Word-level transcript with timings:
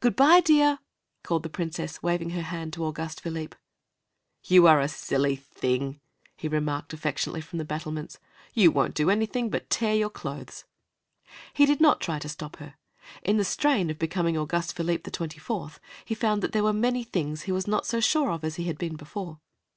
"Good 0.00 0.16
by, 0.16 0.40
dear!" 0.40 0.80
called 1.22 1.44
the 1.44 1.48
Princess, 1.48 2.02
waving 2.02 2.30
her 2.30 2.42
hand 2.42 2.72
to 2.72 2.84
Auguste 2.84 3.20
Philippe. 3.20 3.56
"You 4.42 4.66
are 4.66 4.80
a 4.80 4.88
silly 4.88 5.36
thing," 5.36 6.00
he 6.36 6.48
remarked, 6.48 6.92
affectionately, 6.92 7.40
from 7.40 7.58
the 7.60 7.64
battlements. 7.64 8.18
"You 8.52 8.72
won't 8.72 8.96
do 8.96 9.10
anything 9.10 9.50
but 9.50 9.70
tear 9.70 9.94
your 9.94 10.10
clothes." 10.10 10.64
He 11.52 11.66
did 11.66 11.80
not 11.80 12.00
try 12.00 12.18
to 12.18 12.28
stop 12.28 12.56
her. 12.56 12.74
In 13.22 13.36
the 13.36 13.44
strain 13.44 13.90
of 13.90 13.98
becoming 14.00 14.36
Auguste 14.36 14.74
Philippe 14.74 15.02
the 15.04 15.12
Twenty 15.12 15.38
fourth 15.38 15.78
he 16.04 16.16
found 16.16 16.42
that 16.42 16.50
there 16.50 16.64
were 16.64 16.72
many 16.72 17.04
things 17.04 17.42
he 17.42 17.52
was 17.52 17.68
not 17.68 17.86
so 17.86 18.00
sure 18.00 18.32
of 18.32 18.42
as 18.42 18.56
he 18.56 18.64
had 18.64 18.76
been 18.76 18.96
before. 18.96 19.38